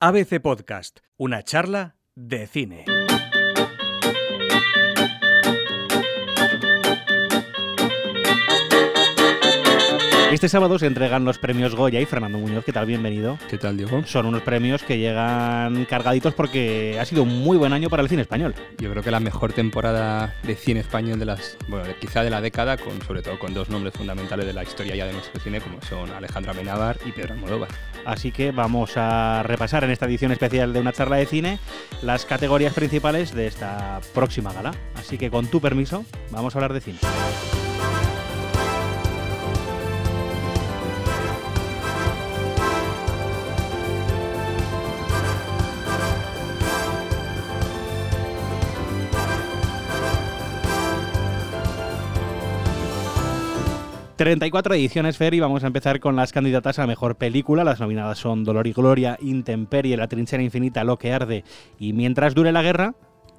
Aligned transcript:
ABC 0.00 0.40
Podcast, 0.40 1.00
una 1.16 1.42
charla 1.42 1.96
de 2.14 2.46
cine. 2.46 3.07
Este 10.30 10.50
sábado 10.50 10.78
se 10.78 10.86
entregan 10.86 11.24
los 11.24 11.38
premios 11.38 11.74
Goya 11.74 12.02
y 12.02 12.04
Fernando 12.04 12.36
Muñoz, 12.36 12.62
¿qué 12.62 12.72
tal? 12.72 12.84
Bienvenido. 12.84 13.38
¿Qué 13.48 13.56
tal, 13.56 13.78
Diego? 13.78 14.04
Son 14.04 14.26
unos 14.26 14.42
premios 14.42 14.82
que 14.82 14.98
llegan 14.98 15.86
cargaditos 15.86 16.34
porque 16.34 16.98
ha 17.00 17.04
sido 17.06 17.22
un 17.22 17.40
muy 17.40 17.56
buen 17.56 17.72
año 17.72 17.88
para 17.88 18.02
el 18.02 18.10
cine 18.10 18.22
español. 18.22 18.54
Yo 18.76 18.90
creo 18.90 19.02
que 19.02 19.10
la 19.10 19.20
mejor 19.20 19.54
temporada 19.54 20.34
de 20.42 20.54
cine 20.54 20.80
español 20.80 21.18
de 21.18 21.24
las, 21.24 21.56
bueno, 21.68 21.86
quizá 21.98 22.22
de 22.22 22.28
la 22.28 22.42
década, 22.42 22.76
con 22.76 23.00
sobre 23.02 23.22
todo 23.22 23.38
con 23.38 23.54
dos 23.54 23.70
nombres 23.70 23.94
fundamentales 23.94 24.44
de 24.44 24.52
la 24.52 24.64
historia 24.64 24.94
ya 24.94 25.06
de 25.06 25.14
nuestro 25.14 25.40
cine, 25.40 25.62
como 25.62 25.80
son 25.80 26.10
Alejandro 26.10 26.50
Amenábar 26.50 26.98
y 27.06 27.12
Pedro 27.12 27.32
Almodóvar. 27.32 27.70
Así 28.04 28.30
que 28.30 28.50
vamos 28.50 28.98
a 28.98 29.42
repasar 29.44 29.84
en 29.84 29.90
esta 29.90 30.04
edición 30.04 30.30
especial 30.30 30.74
de 30.74 30.80
una 30.80 30.92
charla 30.92 31.16
de 31.16 31.24
cine 31.24 31.58
las 32.02 32.26
categorías 32.26 32.74
principales 32.74 33.34
de 33.34 33.46
esta 33.46 34.00
próxima 34.12 34.52
gala. 34.52 34.72
Así 34.94 35.16
que 35.16 35.30
con 35.30 35.46
tu 35.46 35.62
permiso, 35.62 36.04
vamos 36.30 36.54
a 36.54 36.58
hablar 36.58 36.74
de 36.74 36.80
cine. 36.82 36.98
...34 54.18 54.74
ediciones, 54.74 55.16
Fer, 55.16 55.32
y 55.34 55.38
vamos 55.38 55.62
a 55.62 55.68
empezar 55.68 56.00
con 56.00 56.16
las 56.16 56.32
candidatas 56.32 56.80
a 56.80 56.88
Mejor 56.88 57.14
Película. 57.14 57.62
Las 57.62 57.78
nominadas 57.78 58.18
son 58.18 58.42
Dolor 58.42 58.66
y 58.66 58.72
Gloria, 58.72 59.16
Intemperie, 59.20 59.96
La 59.96 60.08
Trinchera 60.08 60.42
Infinita, 60.42 60.82
Lo 60.82 60.98
que 60.98 61.12
Arde 61.12 61.44
y 61.78 61.92
Mientras 61.92 62.34
Dure 62.34 62.50
la 62.50 62.62
Guerra. 62.62 62.94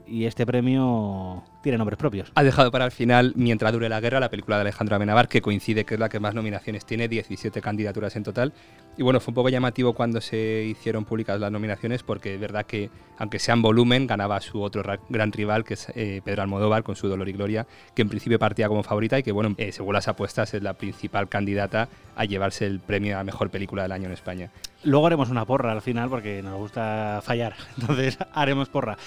Y 0.09 0.25
este 0.25 0.45
premio 0.45 1.43
tiene 1.61 1.77
nombres 1.77 1.97
propios. 1.97 2.31
Ha 2.35 2.43
dejado 2.43 2.71
para 2.71 2.85
el 2.85 2.91
final, 2.91 3.33
mientras 3.35 3.71
dure 3.71 3.89
la 3.89 3.99
guerra, 3.99 4.19
la 4.19 4.29
película 4.29 4.55
de 4.57 4.61
Alejandro 4.61 4.95
Amenábar, 4.95 5.27
que 5.27 5.41
coincide 5.41 5.85
que 5.85 5.93
es 5.93 5.99
la 5.99 6.09
que 6.09 6.19
más 6.19 6.33
nominaciones 6.33 6.85
tiene, 6.85 7.07
17 7.07 7.61
candidaturas 7.61 8.15
en 8.15 8.23
total. 8.23 8.53
Y 8.97 9.03
bueno, 9.03 9.19
fue 9.19 9.31
un 9.31 9.35
poco 9.35 9.49
llamativo 9.49 9.93
cuando 9.93 10.19
se 10.19 10.63
hicieron 10.67 11.05
públicas 11.05 11.39
las 11.39 11.51
nominaciones, 11.51 12.01
porque 12.03 12.33
es 12.35 12.39
verdad 12.39 12.65
que, 12.65 12.89
aunque 13.17 13.39
sea 13.39 13.53
en 13.53 13.61
volumen, 13.61 14.07
ganaba 14.07 14.39
su 14.41 14.61
otro 14.61 14.81
ra- 14.83 14.99
gran 15.09 15.31
rival, 15.31 15.63
que 15.63 15.75
es 15.75 15.87
eh, 15.95 16.21
Pedro 16.23 16.41
Almodóvar, 16.41 16.83
con 16.83 16.95
su 16.95 17.07
Dolor 17.07 17.29
y 17.29 17.33
Gloria, 17.33 17.67
que 17.93 18.01
en 18.01 18.09
principio 18.09 18.39
partía 18.39 18.67
como 18.67 18.81
favorita 18.83 19.19
y 19.19 19.23
que, 19.23 19.31
bueno, 19.31 19.53
eh, 19.57 19.71
según 19.71 19.93
las 19.93 20.07
apuestas, 20.07 20.53
es 20.53 20.63
la 20.63 20.73
principal 20.73 21.29
candidata 21.29 21.87
a 22.15 22.25
llevarse 22.25 22.65
el 22.65 22.79
premio 22.79 23.19
a 23.19 23.23
mejor 23.23 23.49
película 23.51 23.83
del 23.83 23.91
año 23.91 24.05
en 24.07 24.13
España. 24.13 24.49
Luego 24.83 25.07
haremos 25.07 25.29
una 25.29 25.45
porra 25.45 25.71
al 25.71 25.81
final 25.81 26.09
porque 26.09 26.41
nos 26.41 26.57
gusta 26.57 27.21
fallar. 27.23 27.53
Entonces 27.79 28.17
haremos 28.33 28.69
porra. 28.69 28.97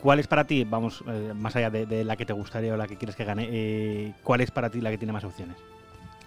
¿Cuál 0.00 0.20
es 0.20 0.26
para 0.26 0.44
ti, 0.44 0.64
vamos, 0.64 1.02
eh, 1.06 1.32
más 1.34 1.54
allá 1.56 1.70
de, 1.70 2.04
la 2.04 2.16
que 2.16 2.26
te 2.26 2.32
gustaría 2.32 2.72
o 2.72 2.76
la 2.76 2.86
que 2.86 2.96
quieres 2.96 3.16
que 3.16 3.24
gane, 3.24 3.48
eh, 3.50 4.12
cuál 4.22 4.40
es 4.40 4.50
para 4.50 4.70
ti 4.70 4.80
la 4.80 4.90
que 4.90 4.98
tiene 4.98 5.12
más 5.12 5.24
opciones? 5.24 5.56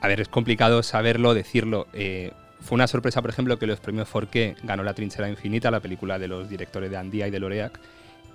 A 0.01 0.07
ver, 0.07 0.19
es 0.21 0.27
complicado 0.27 0.81
saberlo, 0.83 1.33
decirlo. 1.33 1.87
Eh, 1.93 2.31
fue 2.61 2.75
una 2.75 2.87
sorpresa, 2.87 3.21
por 3.21 3.29
ejemplo, 3.29 3.57
que 3.57 3.67
los 3.67 3.79
premios 3.79 4.07
Forqué 4.07 4.55
ganó 4.63 4.83
La 4.83 4.93
Trinchera 4.93 5.29
Infinita, 5.29 5.71
la 5.71 5.79
película 5.79 6.19
de 6.19 6.27
los 6.27 6.49
directores 6.49 6.89
de 6.89 6.97
Andía 6.97 7.27
y 7.27 7.31
de 7.31 7.39
Loreac. 7.39 7.79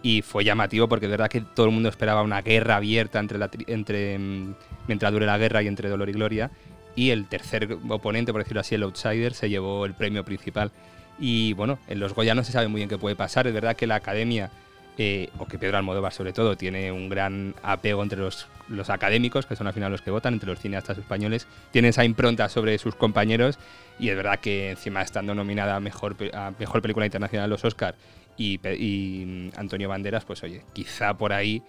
Y 0.03 0.23
fue 0.23 0.45
llamativo 0.45 0.89
porque 0.89 1.07
es 1.07 1.11
verdad 1.11 1.29
que 1.29 1.41
todo 1.41 1.67
el 1.67 1.73
mundo 1.73 1.89
esperaba 1.89 2.23
una 2.23 2.43
guerra 2.43 2.77
abierta 2.77 3.19
entre, 3.19 3.39
la 3.39 3.51
entre 3.67 4.19
mm, 4.19 4.55
Mientras 4.87 5.13
dure 5.13 5.27
la 5.27 5.39
guerra 5.39 5.63
y 5.63 5.67
entre 5.67 5.89
Dolor 5.89 6.09
y 6.09 6.13
Gloria. 6.13 6.51
Y 6.95 7.11
el 7.11 7.27
tercer 7.27 7.77
oponente, 7.89 8.33
por 8.33 8.43
decirlo 8.43 8.61
así, 8.61 8.75
el 8.75 8.83
outsider, 8.85 9.35
se 9.35 9.51
llevó 9.51 9.85
el 9.85 9.95
premio 9.95 10.25
principal. 10.25 10.71
Y 11.19 11.53
bueno, 11.55 11.79
en 11.89 11.99
los 11.99 12.15
Goya 12.15 12.35
no 12.35 12.45
se 12.45 12.53
sabe 12.53 12.69
muy 12.69 12.79
bien 12.79 12.89
qué 12.89 12.99
puede 12.99 13.17
pasar. 13.17 13.47
Es 13.47 13.55
verdad 13.55 13.77
que 13.77 13.87
la 13.87 13.97
academia, 13.97 14.51
eh, 14.99 15.31
o 15.39 15.47
que 15.47 15.59
Pedro 15.59 15.77
Almodóvar 15.77 16.13
sobre 16.13 16.33
todo, 16.33 16.57
tiene 16.57 16.91
un 16.91 17.09
gran 17.09 17.55
apego 17.63 18.03
entre 18.03 18.19
los, 18.19 18.49
los 18.69 18.91
académicos, 18.91 19.47
que 19.47 19.57
son 19.57 19.67
al 19.67 19.73
final 19.73 19.93
los 19.93 20.03
que 20.03 20.11
votan, 20.11 20.35
entre 20.35 20.49
los 20.49 20.59
cineastas 20.59 20.99
españoles. 20.99 21.47
Tiene 21.71 21.89
esa 21.89 22.05
impronta 22.05 22.49
sobre 22.49 22.79
sus 22.79 22.95
compañeros. 22.95 23.59
Y 23.99 24.11
es 24.11 24.17
verdad 24.17 24.41
que 24.41 24.71
encima 24.71 25.03
estando 25.03 25.35
nominada 25.35 25.77
a 25.77 25.81
Mejor, 25.81 26.17
mejor 26.59 26.83
Película 26.83 27.07
Internacional 27.07 27.49
los 27.49 27.65
Oscar 27.65 27.95
y, 28.37 29.25
mm, 29.27 29.59
Antonio 29.59 29.89
Banderas, 29.89 30.25
pues 30.25 30.43
oye, 30.43 30.63
quizá 30.73 31.15
por 31.15 31.33
ahí 31.33 31.63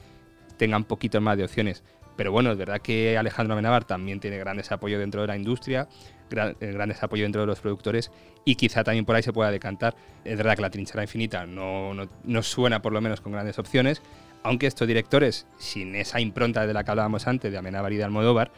tengan 0.57 0.83
poquitos 0.83 1.21
más 1.21 1.37
de 1.37 1.43
opciones. 1.43 1.83
Pero 2.17 2.31
bueno, 2.33 2.51
es 2.51 2.57
verdad 2.57 2.81
que 2.81 3.17
Alejandro 3.17 3.53
Amenábar 3.53 3.85
también 3.85 4.19
tiene 4.19 4.37
grandes 4.37 4.71
apoyos 4.71 4.99
dentro 4.99 5.21
de 5.21 5.27
la 5.27 5.37
industria, 5.37 5.87
eh, 6.29 6.55
grandes 6.73 7.01
apoyos 7.03 7.23
dentro 7.25 7.41
de 7.41 7.47
los 7.47 7.59
productores 7.61 8.11
y 8.43 8.55
quizá 8.55 8.83
también 8.83 9.05
por 9.05 9.15
ahí 9.15 9.23
se 9.23 9.31
pueda 9.31 9.51
decantar. 9.51 9.95
Es 10.25 10.35
verdad 10.35 10.55
que 10.55 10.61
la 10.63 10.69
trinchera 10.69 11.03
infinita 11.03 11.45
no, 11.45 11.93
no, 11.93 12.09
no 12.25 12.43
suena 12.43 12.81
por 12.81 12.91
lo 12.91 12.99
menos 12.99 13.21
con 13.21 13.31
grandes 13.31 13.57
opciones, 13.59 14.01
aunque 14.43 14.67
estos 14.67 14.87
directores, 14.87 15.47
sin 15.57 15.95
esa 15.95 16.19
impronta 16.19 16.65
de 16.67 16.73
la 16.73 16.83
que 16.83 16.91
hablábamos 16.91 17.27
antes, 17.27 17.51
de 17.51 17.57
Amenábar 17.57 17.93
y 17.93 17.97
de 17.97 18.03
Almodóvar, 18.03 18.51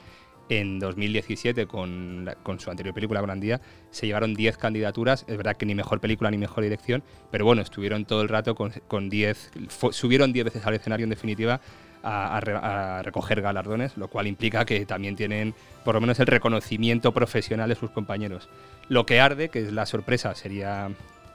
en 0.52 0.80
2017 0.80 1.68
con, 1.68 2.28
con 2.42 2.59
su 2.59 2.72
anterior 2.72 2.96
película 2.96 3.22
Grandía 3.22 3.62
se 3.92 4.08
llevaron 4.08 4.34
10 4.34 4.58
candidaturas, 4.58 5.24
es 5.28 5.38
verdad 5.38 5.56
que 5.58 5.68
ni 5.68 5.75
mejor 5.75 6.00
película 6.00 6.31
ni 6.31 6.40
mejor 6.40 6.64
dirección, 6.64 7.03
pero 7.30 7.46
bueno, 7.46 7.62
estuvieron 7.62 8.06
todo 8.06 8.24
el 8.24 8.30
rato 8.30 8.56
con, 8.56 8.72
con 8.88 9.09
10, 9.12 9.52
fu- 9.68 9.94
subieron 9.94 10.34
10 10.34 10.46
veces 10.46 10.66
al 10.66 10.74
escenario 10.74 11.03
en 11.03 11.12
definitiva 11.12 11.62
a, 12.04 12.38
a 12.38 12.40
re- 12.40 12.56
a 12.56 13.02
recoger 13.04 13.42
galardones, 13.42 13.98
lo 13.98 14.08
cual 14.08 14.28
implica 14.28 14.66
que 14.66 14.86
también 14.86 15.16
tienen 15.16 15.54
por 15.84 15.96
lo 15.96 16.02
menos 16.02 16.20
el 16.20 16.28
reconocimiento 16.28 17.14
profesional 17.14 17.70
de 17.70 17.76
sus 17.76 17.92
compañeros. 17.92 18.50
Lo 18.88 19.06
que 19.06 19.20
arde, 19.20 19.50
que 19.50 19.60
es 19.60 19.72
la 19.72 19.86
sorpresa, 19.86 20.34
sería 20.36 20.90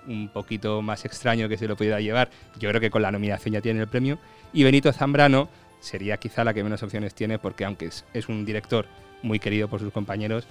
un 0.07 0.29
poquito 0.29 0.83
más 0.83 1.05
extraño 1.05 1.49
que 1.49 1.57
se 1.57 1.67
lo 1.67 1.77
pudiera 1.77 2.01
llevar, 2.01 2.31
yo 2.59 2.69
creo 2.69 2.81
que 2.81 2.91
con 2.91 3.03
la 3.03 3.11
nominación 3.11 3.55
ya 3.55 3.61
tiene 3.61 3.81
el 3.81 3.89
premio, 3.89 4.19
y 4.53 4.63
Benito 4.65 4.93
Zambrano 4.93 5.49
sería 5.81 6.17
quizá 6.19 6.45
la 6.45 6.55
que 6.55 6.63
menos 6.65 6.83
opciones 6.83 7.15
tiene 7.15 7.39
porque 7.39 7.65
aunque 7.65 7.87
es, 7.87 8.05
es 8.13 8.29
un 8.29 8.45
director 8.45 8.87
muy 9.23 9.39
querido 9.39 9.69
por 9.69 9.81
sus 9.81 9.93
compañeros, 9.93 10.47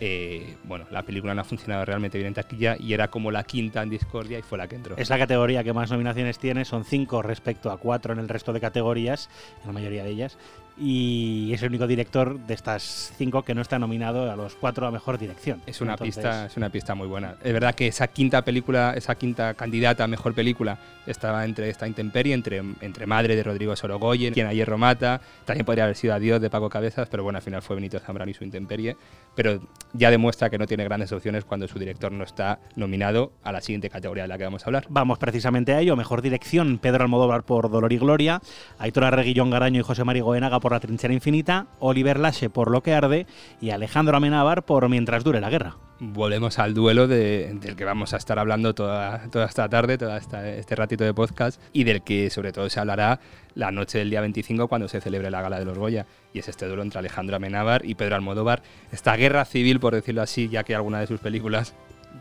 eh, 0.00 0.56
bueno, 0.64 0.86
la 0.90 1.02
película 1.02 1.34
no 1.34 1.40
ha 1.40 1.44
funcionado 1.44 1.84
realmente 1.84 2.18
bien 2.18 2.28
en 2.28 2.34
taquilla 2.34 2.76
y 2.78 2.92
era 2.92 3.08
como 3.08 3.30
la 3.30 3.44
quinta 3.44 3.82
en 3.82 3.90
discordia 3.90 4.38
y 4.38 4.42
fue 4.42 4.58
la 4.58 4.66
que 4.68 4.76
entró. 4.76 4.96
Es 4.96 5.10
la 5.10 5.18
categoría 5.18 5.64
que 5.64 5.72
más 5.72 5.90
nominaciones 5.90 6.38
tiene, 6.38 6.64
son 6.64 6.84
cinco 6.84 7.22
respecto 7.22 7.70
a 7.70 7.78
cuatro 7.78 8.12
en 8.12 8.18
el 8.18 8.28
resto 8.28 8.52
de 8.52 8.60
categorías, 8.60 9.28
en 9.60 9.68
la 9.68 9.72
mayoría 9.72 10.04
de 10.04 10.10
ellas. 10.10 10.38
Y 10.76 11.52
es 11.52 11.62
el 11.62 11.68
único 11.68 11.86
director 11.86 12.38
de 12.38 12.54
estas 12.54 13.12
cinco 13.16 13.42
que 13.42 13.54
no 13.54 13.62
está 13.62 13.78
nominado 13.78 14.30
a 14.30 14.34
los 14.34 14.56
cuatro 14.56 14.86
a 14.86 14.90
mejor 14.90 15.18
dirección. 15.18 15.62
Es 15.66 15.80
una 15.80 15.92
Entonces, 15.92 16.16
pista, 16.16 16.46
es 16.46 16.56
una 16.56 16.68
pista 16.70 16.94
muy 16.96 17.06
buena. 17.06 17.36
Es 17.44 17.52
verdad 17.52 17.74
que 17.76 17.86
esa 17.86 18.08
quinta 18.08 18.42
película, 18.42 18.94
esa 18.96 19.14
quinta 19.14 19.54
candidata 19.54 20.02
a 20.02 20.08
mejor 20.08 20.34
película 20.34 20.78
estaba 21.06 21.44
entre 21.44 21.70
esta 21.70 21.86
intemperie, 21.86 22.34
entre, 22.34 22.58
entre 22.80 23.06
Madre 23.06 23.36
de 23.36 23.42
Rodrigo 23.44 23.76
Sorogoyen, 23.76 24.34
quien 24.34 24.46
a 24.46 24.52
hierro 24.52 24.76
mata, 24.76 25.20
también 25.44 25.64
podría 25.64 25.84
haber 25.84 25.96
sido 25.96 26.14
Adiós 26.14 26.40
de 26.40 26.50
Paco 26.50 26.68
Cabezas, 26.68 27.08
pero 27.08 27.22
bueno, 27.22 27.36
al 27.36 27.42
final 27.42 27.62
fue 27.62 27.76
Benito 27.76 27.98
Zambrano 28.00 28.30
y 28.30 28.34
su 28.34 28.42
intemperie. 28.42 28.96
Pero 29.36 29.60
ya 29.92 30.10
demuestra 30.10 30.50
que 30.50 30.58
no 30.58 30.66
tiene 30.66 30.84
grandes 30.84 31.12
opciones 31.12 31.44
cuando 31.44 31.68
su 31.68 31.78
director 31.78 32.10
no 32.10 32.24
está 32.24 32.58
nominado 32.74 33.32
a 33.44 33.52
la 33.52 33.60
siguiente 33.60 33.90
categoría 33.90 34.24
de 34.24 34.28
la 34.28 34.38
que 34.38 34.44
vamos 34.44 34.62
a 34.62 34.66
hablar. 34.66 34.86
Vamos 34.88 35.18
precisamente 35.18 35.72
a 35.72 35.80
ello. 35.80 35.94
Mejor 35.94 36.22
dirección, 36.22 36.78
Pedro 36.78 37.04
Almodóvar 37.04 37.44
por 37.44 37.70
Dolor 37.70 37.92
y 37.92 37.98
Gloria, 37.98 38.40
Aitor 38.78 39.04
Arreguillón 39.04 39.50
Garaño 39.50 39.80
y 39.80 39.82
José 39.82 40.04
Mari 40.04 40.20
Goenaga 40.20 40.60
por 40.64 40.72
La 40.72 40.80
Trinchera 40.80 41.12
Infinita, 41.12 41.66
Oliver 41.78 42.18
Lache 42.18 42.48
por 42.48 42.70
Lo 42.70 42.82
que 42.82 42.94
Arde 42.94 43.26
y 43.60 43.68
Alejandro 43.68 44.16
Amenábar 44.16 44.64
por 44.64 44.88
Mientras 44.88 45.22
Dure 45.22 45.38
la 45.42 45.50
Guerra. 45.50 45.76
Volvemos 46.00 46.58
al 46.58 46.72
duelo 46.72 47.06
de- 47.06 47.52
del 47.60 47.76
que 47.76 47.84
vamos 47.84 48.14
a 48.14 48.16
estar 48.16 48.38
hablando 48.38 48.74
toda, 48.74 49.28
toda 49.30 49.44
esta 49.44 49.68
tarde, 49.68 49.98
todo 49.98 50.16
este 50.16 50.74
ratito 50.74 51.04
de 51.04 51.12
podcast, 51.12 51.60
y 51.74 51.84
del 51.84 52.00
que 52.02 52.30
sobre 52.30 52.50
todo 52.50 52.70
se 52.70 52.80
hablará 52.80 53.20
la 53.54 53.70
noche 53.72 53.98
del 53.98 54.08
día 54.08 54.22
25 54.22 54.66
cuando 54.66 54.88
se 54.88 55.02
celebre 55.02 55.30
la 55.30 55.42
Gala 55.42 55.58
de 55.58 55.66
los 55.66 55.76
Goya. 55.76 56.06
Y 56.32 56.38
es 56.38 56.48
este 56.48 56.66
duelo 56.66 56.82
entre 56.82 56.98
Alejandro 56.98 57.36
Amenábar 57.36 57.84
y 57.84 57.94
Pedro 57.94 58.16
Almodóvar. 58.16 58.62
Esta 58.90 59.14
guerra 59.16 59.44
civil, 59.44 59.80
por 59.80 59.94
decirlo 59.94 60.22
así, 60.22 60.48
ya 60.48 60.64
que 60.64 60.74
alguna 60.74 60.98
de 60.98 61.06
sus 61.06 61.20
películas 61.20 61.74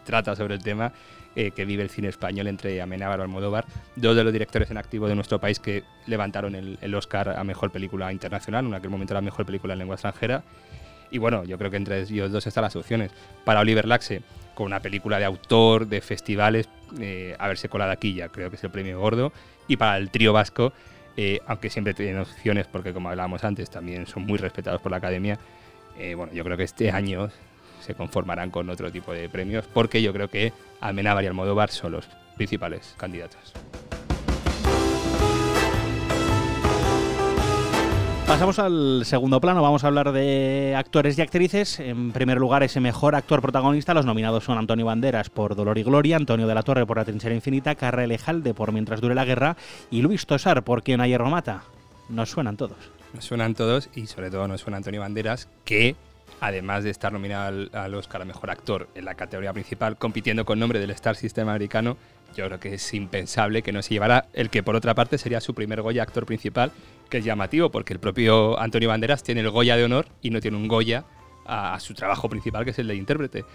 trata 0.04 0.36
sobre 0.36 0.56
el 0.56 0.62
tema 0.64 0.92
eh, 1.36 1.52
que 1.52 1.66
vive 1.66 1.84
el 1.84 1.90
cine 1.90 2.10
español 2.10 2.48
entre 2.48 2.82
Amenábar 2.82 3.20
y 3.20 3.22
Almodóvar, 3.24 3.66
dos 3.96 4.16
de 4.16 4.24
los 4.24 4.34
directores 4.34 4.69
en 4.72 4.78
activo 4.78 5.07
de 5.07 5.16
nuestro 5.16 5.40
país 5.40 5.60
que 5.60 5.84
levantaron 6.07 6.56
el, 6.56 6.78
el 6.81 6.96
Oscar 6.96 7.30
a 7.38 7.44
Mejor 7.44 7.72
Película 7.72 8.12
Internacional, 8.12 8.66
en 8.66 8.74
aquel 8.74 8.90
momento 8.90 9.13
la 9.13 9.22
Mejor 9.22 9.46
Película 9.46 9.74
en 9.74 9.80
Lengua 9.80 9.96
Extranjera, 9.96 10.44
y 11.13 11.19
bueno, 11.19 11.44
yo 11.44 11.60
creo 11.60 11.69
que 11.69 11.78
entre 11.78 12.02
ellos 12.02 12.31
dos 12.31 12.48
están 12.48 12.63
las 12.63 12.75
opciones. 12.75 13.12
Para 13.46 13.60
Oliver 13.60 13.88
Laxe, 13.88 14.24
con 14.56 14.66
una 14.66 14.80
película 14.80 15.19
de 15.19 15.25
autor, 15.25 15.86
de 15.86 16.02
festivales, 16.02 16.68
eh, 17.00 17.36
haberse 17.38 17.69
colado 17.69 17.92
aquí 17.92 18.16
ya 18.16 18.30
creo 18.30 18.50
que 18.50 18.56
es 18.56 18.63
el 18.63 18.72
premio 18.72 19.00
gordo. 19.00 19.31
Y 19.68 19.78
para 19.78 19.98
el 19.98 20.10
trío 20.10 20.34
vasco, 20.34 20.74
eh, 21.16 21.40
aunque 21.46 21.69
siempre 21.69 21.94
tienen 21.94 22.18
opciones, 22.18 22.66
porque 22.66 22.94
como 22.94 23.10
hablábamos 23.10 23.44
antes, 23.44 23.69
también 23.69 24.07
son 24.07 24.25
muy 24.25 24.40
respetados 24.40 24.81
por 24.81 24.92
la 24.92 24.98
academia, 24.98 25.38
eh, 26.00 26.16
bueno, 26.16 26.34
yo 26.34 26.44
creo 26.44 26.57
que 26.57 26.63
este 26.63 26.90
año 26.90 27.30
se 27.83 27.95
conformarán 27.95 28.50
con 28.50 28.69
otro 28.69 28.91
tipo 28.91 29.13
de 29.13 29.30
premios, 29.30 29.65
porque 29.74 30.01
yo 30.01 30.13
creo 30.13 30.30
que 30.30 30.53
Amenábar 30.81 31.24
y 31.24 31.27
Almodóvar 31.27 31.69
son 31.69 31.94
los 31.94 32.07
principales 32.35 32.95
candidatos. 32.97 33.53
Pasamos 38.27 38.57
al 38.57 39.03
segundo 39.06 39.39
plano, 39.41 39.62
vamos 39.62 39.83
a 39.83 39.88
hablar 39.88 40.12
de 40.12 40.74
actores 40.75 41.18
y 41.18 41.21
actrices. 41.21 41.80
En 41.80 42.13
primer 42.13 42.39
lugar, 42.39 42.63
ese 42.63 42.80
mejor 42.80 43.15
actor 43.15 43.41
protagonista, 43.41 43.94
los 43.94 44.06
nominados 44.06 44.45
son 44.45 44.57
Antonio 44.57 44.85
Banderas 44.85 45.30
por 45.30 45.56
Dolor 45.56 45.77
y 45.77 45.83
Gloria, 45.83 46.15
Antonio 46.15 46.47
de 46.47 46.56
la 46.56 46.63
Torre 46.63 46.85
por 46.85 46.97
La 46.97 47.06
Trinchera 47.06 47.35
Infinita, 47.35 47.75
Carra 47.75 48.07
Lejalde 48.07 48.53
por 48.53 48.71
Mientras 48.71 49.01
dure 49.01 49.13
la 49.13 49.25
guerra 49.25 49.57
y 49.91 50.01
Luis 50.01 50.25
Tosar 50.25 50.63
por 50.63 50.83
Quien 50.83 51.01
a 51.01 51.07
hierro 51.07 51.30
mata. 51.30 51.63
Nos 52.09 52.31
suenan 52.31 52.57
todos. 52.57 52.77
Nos 53.13 53.25
suenan 53.25 53.53
todos 53.53 53.89
y 53.94 54.07
sobre 54.07 54.31
todo 54.31 54.47
nos 54.47 54.62
suena 54.62 54.77
Antonio 54.77 55.01
Banderas, 55.01 55.47
que 55.65 55.95
además 56.39 56.83
de 56.83 56.89
estar 56.89 57.13
nominado 57.13 57.68
al, 57.74 57.94
Oscar 57.95 58.21
a 58.21 58.25
Mejor 58.25 58.51
Actor 58.51 58.89
en 58.95 59.06
la 59.06 59.15
categoría 59.15 59.53
principal, 59.53 59.97
compitiendo 59.97 60.45
con 60.45 60.59
nombre 60.59 60.80
del 60.80 60.91
Star 60.91 61.15
System 61.15 61.50
americano, 61.50 61.97
yo 62.35 62.45
creo 62.47 62.59
que 62.59 62.74
es 62.74 62.94
impensable 62.94 63.62
que 63.62 63.71
no 63.71 63.81
se 63.81 63.94
llevara 63.94 64.27
el 64.33 64.50
que 64.50 64.63
por 64.63 64.75
otra 64.75 64.95
parte 64.95 65.18
sería 65.18 65.39
su 65.39 65.53
primer 65.53 65.81
Goya 65.81 66.03
actor 66.03 66.25
principal, 66.25 66.71
que 67.09 67.19
es 67.19 67.25
llamativo 67.25 67.69
porque 67.69 67.94
el 67.94 68.00
propio 68.00 68.59
Antonio 68.59 68.89
Banderas 68.89 69.24
tiene 69.24 69.41
el 69.41 69.50
Goya 69.51 69.75
de 69.75 69.83
honor 69.83 70.07
y 70.21 70.31
no 70.31 70.41
tiene 70.41 70.57
un 70.57 70.68
Goya 70.68 71.06
a, 71.45 71.80
su 71.80 71.94
trabajo 71.94 72.30
principal 72.30 72.65
que 72.65 72.71
es 72.71 72.80
el 72.80 72.88
de 72.88 72.95
intérprete. 72.95 73.45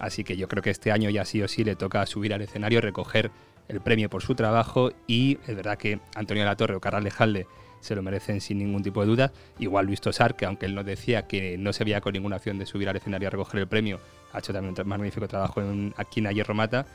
Así 0.00 0.24
que 0.24 0.36
yo 0.36 0.48
creo 0.48 0.62
que 0.62 0.70
este 0.70 0.90
año 0.90 1.10
ya 1.10 1.24
sí 1.24 1.42
o 1.42 1.48
sí 1.48 1.62
le 1.62 1.76
toca 1.76 2.04
subir 2.06 2.34
al 2.34 2.42
escenario, 2.42 2.80
recoger 2.80 3.30
el 3.68 3.80
premio 3.80 4.10
por 4.10 4.22
su 4.22 4.34
trabajo 4.34 4.90
y 5.06 5.38
es 5.46 5.56
verdad 5.56 5.78
que 5.78 6.00
Antonio 6.14 6.42
de 6.42 6.48
la 6.48 6.56
Torre 6.56 6.74
o 6.74 6.80
Carral 6.80 7.04
Lejalde 7.04 7.46
se 7.84 7.94
lo 7.94 8.02
merecen 8.02 8.40
sin 8.40 8.58
ningún 8.58 8.82
tipo 8.82 9.00
de 9.00 9.06
duda. 9.06 9.32
Igual 9.58 9.86
Luis 9.86 10.00
Tosar, 10.00 10.36
que 10.36 10.46
aunque 10.46 10.66
él 10.66 10.74
nos 10.74 10.84
decía 10.84 11.26
que 11.26 11.58
no 11.58 11.72
se 11.72 11.84
veía 11.84 12.00
con 12.00 12.12
ninguna 12.12 12.36
opción 12.36 12.58
de 12.58 12.66
subir 12.66 12.88
al 12.88 12.96
escenario 12.96 13.28
a 13.28 13.30
recoger 13.30 13.60
el 13.60 13.68
premio, 13.68 14.00
ha 14.32 14.38
hecho 14.38 14.52
también 14.52 14.74
un 14.76 14.88
magnífico 14.88 15.28
trabajo 15.28 15.60
en, 15.60 15.94
aquí 15.96 16.20
en 16.20 16.26
Ayer 16.26 16.46
Romata. 16.46 16.86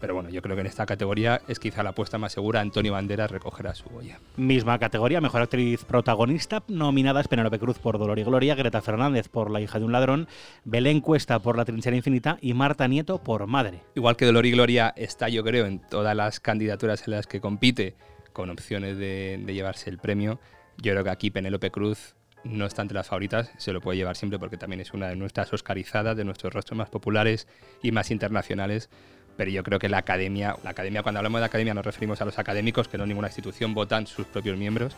Pero 0.00 0.14
bueno, 0.14 0.28
yo 0.28 0.42
creo 0.42 0.56
que 0.56 0.60
en 0.60 0.66
esta 0.66 0.84
categoría 0.84 1.40
es 1.48 1.58
quizá 1.58 1.82
la 1.82 1.90
apuesta 1.90 2.18
más 2.18 2.32
segura. 2.32 2.60
Antonio 2.60 2.92
Banderas 2.92 3.30
recogerá 3.30 3.74
su 3.74 3.88
Goya. 3.88 4.18
Misma 4.36 4.78
categoría, 4.78 5.20
mejor 5.20 5.42
actriz 5.42 5.84
protagonista, 5.84 6.62
nominadas 6.68 7.28
Penélope 7.28 7.58
Cruz 7.58 7.78
por 7.78 7.98
Dolor 7.98 8.18
y 8.18 8.24
Gloria, 8.24 8.54
Greta 8.54 8.82
Fernández 8.82 9.28
por 9.28 9.50
La 9.50 9.60
hija 9.60 9.78
de 9.78 9.84
un 9.84 9.92
ladrón, 9.92 10.28
Belén 10.64 11.00
Cuesta 11.00 11.38
por 11.38 11.56
La 11.56 11.64
trinchera 11.64 11.96
infinita 11.96 12.36
y 12.42 12.54
Marta 12.54 12.86
Nieto 12.88 13.22
por 13.22 13.46
Madre. 13.46 13.80
Igual 13.94 14.16
que 14.16 14.26
Dolor 14.26 14.44
y 14.44 14.50
Gloria 14.50 14.92
está, 14.96 15.28
yo 15.28 15.42
creo, 15.42 15.64
en 15.64 15.78
todas 15.78 16.14
las 16.14 16.38
candidaturas 16.40 17.06
en 17.06 17.14
las 17.14 17.26
que 17.26 17.40
compite, 17.40 17.94
con 18.34 18.50
opciones 18.50 18.98
de, 18.98 19.42
llevarse 19.46 19.88
el 19.88 19.96
premio, 19.96 20.38
yo 20.76 20.92
creo 20.92 21.04
que 21.04 21.10
aquí 21.10 21.30
Penélope 21.30 21.70
Cruz 21.70 22.14
no 22.42 22.66
está 22.66 22.82
entre 22.82 22.96
las 22.96 23.06
favoritas, 23.06 23.50
se 23.56 23.72
lo 23.72 23.80
puede 23.80 23.96
llevar 23.96 24.16
siempre 24.16 24.38
porque 24.38 24.58
también 24.58 24.80
es 24.80 24.92
una 24.92 25.08
de 25.08 25.16
nuestras 25.16 25.50
oscarizadas, 25.54 26.14
de 26.16 26.24
nuestros 26.24 26.52
rostros 26.52 26.76
más 26.76 26.90
populares 26.90 27.46
y 27.82 27.92
más 27.92 28.10
internacionales. 28.10 28.90
Pero 29.36 29.50
yo 29.50 29.62
creo 29.62 29.78
que 29.78 29.88
la 29.88 29.98
academia, 29.98 30.56
la 30.62 30.70
academia, 30.70 31.02
cuando 31.02 31.20
hablamos 31.20 31.40
de 31.40 31.46
academia 31.46 31.72
nos 31.72 31.86
referimos 31.86 32.20
a 32.20 32.24
los 32.24 32.38
académicos, 32.38 32.86
que 32.88 32.98
no 32.98 33.06
ninguna 33.06 33.28
institución 33.28 33.72
votan 33.72 34.06
sus 34.06 34.26
propios 34.26 34.58
miembros. 34.58 34.94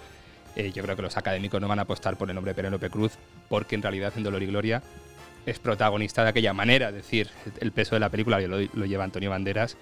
Eh, 0.56 0.72
yo 0.72 0.82
creo 0.82 0.96
que 0.96 1.02
los 1.02 1.16
académicos 1.16 1.60
no 1.60 1.68
van 1.68 1.78
a 1.78 1.82
apostar 1.82 2.16
por 2.16 2.28
el 2.28 2.34
nombre 2.34 2.50
de 2.50 2.56
Penélope 2.56 2.90
Cruz, 2.90 3.12
porque 3.48 3.76
en 3.76 3.82
realidad 3.82 4.12
en 4.16 4.24
Dolor 4.24 4.42
y 4.42 4.46
Gloria 4.46 4.82
es 5.44 5.58
protagonista 5.58 6.24
de 6.24 6.30
aquella 6.30 6.52
manera, 6.52 6.88
es 6.88 6.94
decir, 6.94 7.30
el 7.60 7.70
peso 7.70 7.94
de 7.94 8.00
la 8.00 8.10
película 8.10 8.40
lo, 8.40 8.58
lo 8.58 8.86
lleva 8.86 9.04
Antonio 9.04 9.30
Banderas 9.30 9.76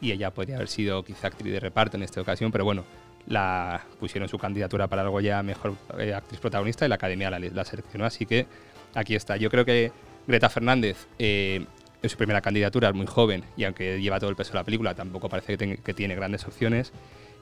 y 0.00 0.12
ella 0.12 0.32
podría 0.32 0.56
haber 0.56 0.68
sido 0.68 1.04
quizá 1.04 1.28
actriz 1.28 1.52
de 1.52 1.60
reparto 1.60 1.96
en 1.96 2.02
esta 2.02 2.20
ocasión, 2.20 2.52
pero 2.52 2.64
bueno, 2.64 2.84
la 3.26 3.84
pusieron 3.98 4.28
su 4.28 4.38
candidatura 4.38 4.86
para 4.86 5.02
el 5.02 5.10
Goya 5.10 5.42
Mejor 5.42 5.74
eh, 5.98 6.14
Actriz 6.14 6.40
Protagonista 6.40 6.86
y 6.86 6.88
la 6.88 6.94
Academia 6.96 7.30
la, 7.30 7.64
seleccionó. 7.64 8.04
Así 8.04 8.26
que 8.26 8.46
aquí 8.94 9.14
está. 9.14 9.36
Yo 9.36 9.50
creo 9.50 9.64
que 9.64 9.92
Greta 10.26 10.48
Fernández 10.48 11.08
eh, 11.18 11.64
es 12.02 12.12
su 12.12 12.18
primera 12.18 12.40
candidatura, 12.40 12.88
es 12.88 12.94
muy 12.94 13.06
joven 13.06 13.44
y 13.56 13.64
aunque 13.64 14.00
lleva 14.00 14.20
todo 14.20 14.30
el 14.30 14.36
peso 14.36 14.52
de 14.52 14.58
la 14.58 14.64
película, 14.64 14.94
tampoco 14.94 15.28
parece 15.28 15.56
que 15.56 15.94
tiene 15.94 16.14
grandes 16.14 16.46
opciones. 16.46 16.92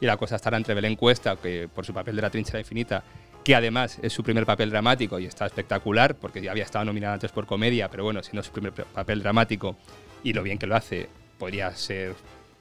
Y 0.01 0.07
la 0.07 0.17
cosa 0.17 0.37
estará 0.37 0.57
entre 0.57 0.75
Belén 0.75 0.97
Cuesta, 0.97 1.37
que 1.37 1.69
por 1.73 1.87
su 1.87 1.95
papel 1.95 2.17
de 2.17 2.23
la 2.23 2.31
trinchera 2.31 2.59
infinita, 2.59 3.05
que 3.45 3.55
además 3.55 3.99
es 4.03 4.13
su 4.13 4.23
primer 4.23 4.47
papel 4.47 4.71
dramático 4.71 5.19
y 5.19 5.27
está 5.27 5.47
espectacular, 5.47 6.17
porque 6.17 6.43
ya 6.43 6.51
había 6.51 6.65
estado 6.65 6.85
nominada 6.87 7.15
antes 7.15 7.31
por 7.31 7.47
comedia, 7.47 7.89
pero 7.91 8.03
bueno, 8.03 8.23
siendo 8.23 8.43
su 8.43 8.51
primer 8.51 8.73
papel 8.73 9.23
dramático 9.23 9.77
y 10.23 10.33
lo 10.33 10.43
bien 10.43 10.59
que 10.59 10.67
lo 10.67 10.75
hace, 10.75 11.09
podría 11.39 11.71
ser, 11.77 12.15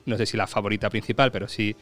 no 0.05 0.17
sé 0.17 0.25
si 0.25 0.37
la 0.37 0.47
favorita 0.47 0.89
principal, 0.89 1.31
pero 1.31 1.47
sí 1.47 1.75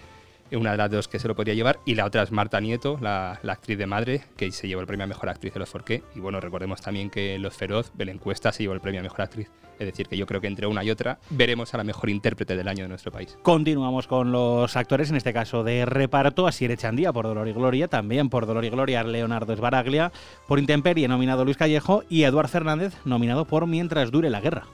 una 0.57 0.71
de 0.71 0.77
las 0.77 0.91
dos 0.91 1.07
que 1.07 1.19
se 1.19 1.27
lo 1.27 1.35
podría 1.35 1.53
llevar, 1.53 1.79
y 1.85 1.95
la 1.95 2.05
otra 2.05 2.23
es 2.23 2.31
Marta 2.31 2.59
Nieto, 2.59 2.97
la, 3.01 3.39
actriz 3.47 3.77
de 3.77 3.85
Madre, 3.85 4.21
que 4.35 4.51
se 4.51 4.67
llevó 4.67 4.81
el 4.81 4.87
premio 4.87 5.05
a 5.05 5.07
Mejor 5.07 5.29
Actriz 5.29 5.53
de 5.53 5.59
los 5.59 5.69
Forqué. 5.69 6.03
Y 6.15 6.19
bueno, 6.19 6.39
recordemos 6.39 6.81
también 6.81 7.09
que 7.09 7.37
Los 7.39 7.55
Feroz, 7.55 7.91
Belén 7.95 8.17
Cuesta, 8.17 8.51
se 8.51 8.63
llevó 8.63 8.73
el 8.73 8.81
premio 8.81 8.99
a 8.99 9.03
Mejor 9.03 9.21
Actriz. 9.21 9.49
Es 9.79 9.87
decir, 9.87 10.07
que 10.07 10.17
yo 10.17 10.27
creo 10.27 10.41
que 10.41 10.47
entre 10.47 10.67
una 10.67 10.83
y 10.83 10.91
otra 10.91 11.17
veremos 11.31 11.73
a 11.73 11.77
la 11.77 11.83
mejor 11.83 12.11
intérprete 12.11 12.55
del 12.55 12.67
año 12.67 12.83
de 12.83 12.89
nuestro 12.89 13.11
país. 13.11 13.35
Continuamos 13.41 14.05
con 14.05 14.31
los 14.31 14.75
actores, 14.75 15.09
en 15.09 15.15
este 15.15 15.33
caso 15.33 15.63
de 15.63 15.85
reparto, 15.85 16.45
Asier 16.45 16.69
Echandía 16.69 17.11
por 17.11 17.25
Dolor 17.25 17.47
y 17.47 17.53
Gloria, 17.53 17.87
también 17.87 18.29
por 18.29 18.45
Dolor 18.45 18.63
y 18.63 18.69
Gloria 18.69 19.03
Leonardo 19.03 19.53
Esbaraglia, 19.53 20.11
por 20.47 20.59
Intemperie 20.59 21.07
nominado 21.07 21.45
Luis 21.45 21.57
Callejo 21.57 22.03
y 22.09 22.23
Eduard 22.23 22.49
Fernández 22.49 22.93
nominado 23.05 23.45
por 23.45 23.65
Mientras 23.65 24.11
dure 24.11 24.29
la 24.29 24.41
guerra 24.41 24.67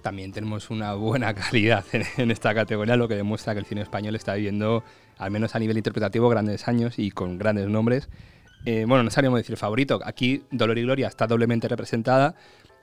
también 0.00 0.32
tenemos 0.32 0.70
una 0.70 0.94
buena 0.94 1.34
calidad 1.34 1.84
en, 1.92 2.30
esta 2.30 2.54
categoría, 2.54 2.96
lo 2.96 3.08
que 3.08 3.16
demuestra 3.16 3.54
que 3.54 3.60
el 3.60 3.66
cine 3.66 3.82
español 3.82 4.14
está 4.16 4.34
viviendo, 4.34 4.82
al 5.18 5.30
menos 5.30 5.54
a 5.54 5.58
nivel 5.58 5.76
interpretativo, 5.76 6.28
grandes 6.28 6.68
años 6.68 6.98
y 6.98 7.10
con 7.10 7.38
grandes 7.38 7.68
nombres. 7.68 8.08
Eh, 8.64 8.84
bueno, 8.86 9.02
no 9.02 9.10
sabríamos 9.10 9.38
decir 9.40 9.56
favorito. 9.56 10.00
Aquí 10.04 10.42
Dolor 10.50 10.78
y 10.78 10.82
Gloria 10.82 11.08
está 11.08 11.26
doblemente 11.26 11.68
representada. 11.68 12.34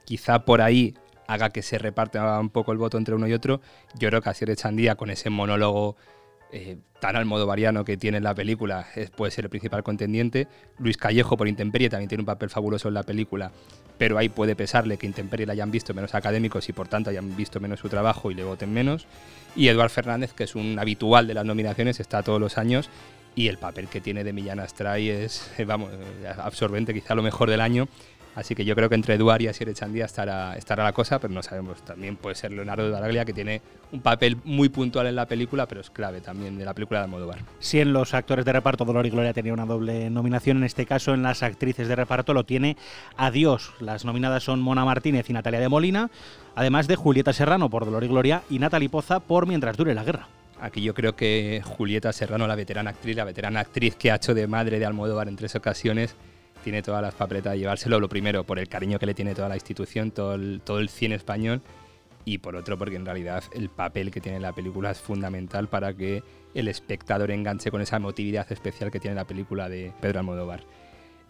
Quizá 0.06 0.46
por 0.46 0.62
ahí 0.62 0.96
haga 1.28 1.50
que 1.50 1.62
se 1.62 1.78
reparta 1.78 2.40
un 2.40 2.50
poco 2.50 2.72
el 2.72 2.78
voto 2.78 2.98
entre 2.98 3.14
uno 3.14 3.28
y 3.28 3.34
otro. 3.34 3.62
Yo 4.00 4.10
creo 4.10 4.22
que 4.22 4.30
Asier 4.30 4.50
Echandía, 4.50 4.96
con 4.96 5.10
ese 5.10 5.30
monólogo 5.30 5.98
eh, 6.52 6.78
tan 7.00 7.16
almodovariano 7.16 7.84
que 7.84 7.98
tiene 7.98 8.18
en 8.18 8.24
la 8.24 8.34
película, 8.34 8.88
es, 8.96 9.10
puede 9.10 9.32
ser 9.32 9.46
el 9.46 9.50
principal 9.50 9.84
contendiente. 9.84 10.48
Luis 10.80 10.98
Callejo, 10.98 11.38
por 11.38 11.48
Intemperie, 11.48 11.90
también 11.90 12.10
tiene 12.10 12.22
un 12.22 12.26
papel 12.26 12.50
fabuloso 12.50 12.88
en 12.88 12.94
la 12.94 13.04
película, 13.04 13.52
pero 13.98 14.18
ahí 14.18 14.30
puede 14.30 14.56
pesarle 14.56 14.98
que 14.98 15.06
Intemperie 15.06 15.46
la 15.46 15.54
hayan 15.54 15.72
visto 15.72 15.94
menos 15.94 16.16
académicos 16.16 16.68
y 16.70 16.74
por 16.74 16.88
tanto 16.88 17.10
hayan 17.10 17.36
visto 17.36 17.60
menos 17.60 17.80
su 17.80 17.90
trabajo 17.90 18.32
y 18.32 18.34
le 18.34 18.44
voten 18.44 18.74
menos. 18.74 19.08
Y 19.56 19.68
Eduard 19.68 19.90
Fernández, 19.90 20.34
que 20.34 20.46
es 20.46 20.56
un 20.56 20.80
habitual 20.80 21.28
de 21.28 21.34
las 21.34 21.46
nominaciones, 21.46 22.00
está 22.00 22.24
todos 22.24 22.40
los 22.40 22.58
años 22.58 22.90
y 23.38 23.50
el 23.50 23.60
papel 23.60 23.88
que 23.88 24.02
tiene 24.02 24.24
de 24.24 24.34
Millán 24.34 24.60
Astray 24.60 25.10
es, 25.10 25.52
vamos, 25.68 25.92
absorbente, 26.40 26.94
quizá 26.94 27.14
lo 27.14 27.22
mejor 27.22 27.50
del 27.50 27.62
año. 27.62 27.88
Así 28.38 28.54
que 28.54 28.64
yo 28.64 28.76
creo 28.76 28.88
que 28.88 28.94
entre 28.94 29.16
Eduard 29.16 29.42
y 29.42 29.48
Asier 29.48 29.68
Echandía 29.68 30.06
estará, 30.06 30.56
estará 30.56 30.84
la 30.84 30.94
cosa, 30.94 31.18
pero 31.18 31.34
no 31.34 31.42
sabemos. 31.42 31.82
También 31.82 32.18
puede 32.18 32.36
ser 32.36 32.52
Leonardo 32.52 32.86
de 32.86 32.92
Baraglia, 32.92 33.26
que 33.26 33.34
tiene 33.34 33.64
un 33.92 34.00
papel 34.02 34.38
muy 34.44 34.70
puntual 34.70 35.08
en 35.08 35.16
la 35.16 35.26
película, 35.26 35.66
pero 35.66 35.82
es 35.82 35.90
clave 35.90 36.22
también 36.22 36.56
de 36.56 36.64
la 36.64 36.76
película 36.76 37.00
de 37.00 37.06
Almodóvar. 37.06 37.40
Si 37.58 37.80
en 37.80 37.94
los 37.94 38.14
actores 38.14 38.46
de 38.46 38.54
reparto 38.54 38.86
Dolor 38.86 39.08
y 39.08 39.10
Gloria 39.10 39.34
tenía 39.34 39.54
una 39.54 39.66
doble 39.66 40.12
nominación, 40.12 40.58
en 40.58 40.66
este 40.66 40.86
caso 40.86 41.16
en 41.16 41.24
las 41.24 41.42
actrices 41.42 41.88
de 41.88 41.96
reparto 41.96 42.36
lo 42.36 42.44
tiene 42.44 42.78
Adiós. 43.18 43.74
Las 43.80 44.06
nominadas 44.06 44.44
son 44.44 44.62
Mona 44.62 44.86
Martínez 44.86 45.28
y 45.32 45.34
Natalia 45.34 45.60
de 45.60 45.70
Molina, 45.70 46.12
además 46.54 46.88
de 46.88 46.96
Julieta 46.96 47.34
Serrano 47.34 47.72
por 47.72 47.86
Dolor 47.86 48.04
y 48.04 48.08
Gloria 48.08 48.44
y 48.52 48.60
Natalie 48.60 48.90
Poza 48.90 49.20
por 49.20 49.48
Mientras 49.48 49.78
dure 49.78 49.96
la 49.96 50.04
guerra. 50.04 50.28
Aquí 50.62 50.84
yo 50.84 50.94
creo 50.94 51.16
que 51.16 51.64
Julieta 51.66 52.14
Serrano, 52.14 52.46
la 52.46 52.56
veterana 52.56 52.92
actriz, 52.92 53.16
la 53.16 53.24
veterana 53.24 53.62
actriz 53.62 53.96
que 53.96 54.12
ha 54.12 54.18
hecho 54.18 54.36
de 54.36 54.46
madre 54.46 54.78
de 54.78 54.86
Almodóvar 54.86 55.28
en 55.28 55.38
tres 55.38 55.56
ocasiones, 55.56 56.16
tiene 56.68 56.82
todas 56.82 57.02
las 57.02 57.16
papeletas 57.16 57.54
de 57.54 57.60
llevárselo. 57.60 57.98
Lo 57.98 58.10
primero, 58.10 58.44
por 58.44 58.60
el 58.60 58.68
cariño 58.68 59.00
que 59.00 59.06
le 59.06 59.14
tiene 59.14 59.34
toda 59.34 59.48
la 59.48 59.56
institución, 59.56 60.12
todo 60.12 60.36
el, 60.36 60.60
todo 60.66 60.80
el 60.80 60.90
cine 60.90 61.16
español. 61.16 61.62
Y 62.26 62.40
por 62.40 62.58
otro, 62.58 62.78
porque 62.78 62.98
en 62.98 63.06
realidad 63.06 63.42
el 63.54 63.70
papel 63.70 64.12
que 64.12 64.20
tiene 64.20 64.42
la 64.42 64.52
película 64.52 64.92
es 64.92 65.00
fundamental 65.00 65.70
para 65.70 65.94
que 65.94 66.24
el 66.54 66.68
espectador 66.68 67.32
enganche 67.32 67.72
con 67.72 67.80
esa 67.80 67.96
emotividad 67.96 68.52
especial 68.52 68.92
que 68.92 69.00
tiene 69.00 69.16
la 69.16 69.24
película 69.24 69.70
de 69.70 69.94
Pedro 70.02 70.20
Almodóvar. 70.20 70.66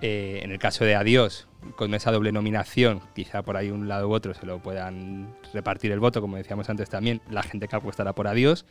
Eh, 0.01 0.39
en 0.41 0.51
el 0.51 0.57
caso 0.57 0.85
de 0.85 0.95
Adiós, 0.95 1.47
con 1.75 1.93
esa 1.93 2.11
doble 2.11 2.31
nominación, 2.31 3.01
quizá 3.13 3.43
por 3.43 3.57
ahí 3.57 3.69
un 3.69 3.87
lado 3.87 4.09
u 4.09 4.13
otro 4.13 4.33
se 4.33 4.47
lo 4.47 4.57
puedan 4.57 5.35
repartir 5.53 5.91
el 5.91 5.99
voto, 5.99 6.19
como 6.19 6.37
decíamos 6.37 6.67
antes 6.71 6.89
también, 6.89 7.21
la 7.29 7.43
gente 7.43 7.67
que 7.67 7.75
apuestará 7.75 8.13
por 8.13 8.27
Adiós. 8.27 8.65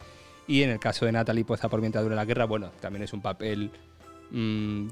Y 0.49 0.63
en 0.63 0.71
el 0.71 0.81
caso 0.81 1.07
de 1.07 1.13
Natalie 1.13 1.45
Poza 1.45 1.69
por 1.69 1.79
Mientras 1.81 2.03
dure 2.03 2.17
la 2.17 2.25
guerra, 2.25 2.45
bueno, 2.45 2.73
también 2.81 3.05
es 3.05 3.13
un 3.13 3.23
papel 3.23 3.71
mmm, 4.33 4.89